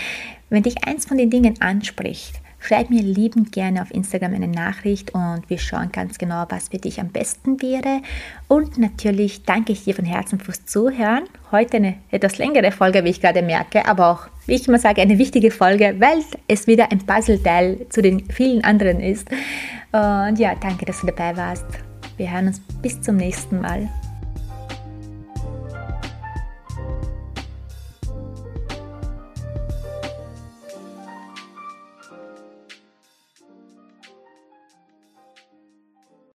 Wenn 0.51 0.63
dich 0.63 0.87
eins 0.87 1.07
von 1.07 1.19
den 1.19 1.31
Dingen 1.31 1.61
anspricht, 1.61 2.41
Schreib 2.67 2.89
mir 2.89 3.03
liebend 3.03 3.53
gerne 3.53 3.83
auf 3.83 3.91
Instagram 3.91 4.33
eine 4.33 4.49
Nachricht 4.49 5.13
und 5.13 5.43
wir 5.49 5.59
schauen 5.59 5.93
ganz 5.93 6.17
genau, 6.17 6.47
was 6.49 6.71
für 6.71 6.79
dich 6.79 6.99
am 6.99 7.11
besten 7.11 7.61
wäre. 7.61 8.01
Und 8.49 8.79
natürlich 8.79 9.43
danke 9.43 9.73
ich 9.73 9.85
dir 9.85 9.95
von 9.95 10.07
Herzen 10.07 10.41
fürs 10.41 10.65
Zuhören. 10.65 11.25
Heute 11.53 11.77
eine 11.77 11.97
etwas 12.11 12.39
längere 12.39 12.73
Folge, 12.73 13.05
wie 13.05 13.11
ich 13.11 13.21
gerade 13.21 13.43
merke, 13.43 13.87
aber 13.87 14.09
auch, 14.09 14.29
wie 14.47 14.55
ich 14.55 14.67
immer 14.67 14.79
sage, 14.79 15.03
eine 15.03 15.19
wichtige 15.19 15.51
Folge, 15.51 15.97
weil 15.99 16.23
es 16.49 16.67
wieder 16.67 16.91
ein 16.91 17.01
Puzzleteil 17.01 17.85
zu 17.91 18.01
den 18.01 18.31
vielen 18.31 18.65
anderen 18.65 18.99
ist. 19.01 19.29
Und 19.93 20.39
ja, 20.39 20.55
danke, 20.59 20.87
dass 20.87 21.03
du 21.03 21.09
dabei 21.09 21.37
warst. 21.37 21.67
Wir 22.17 22.31
hören 22.31 22.49
uns 22.49 22.61
bis 22.81 23.01
zum 23.01 23.17
nächsten 23.17 23.61
Mal. 23.61 23.89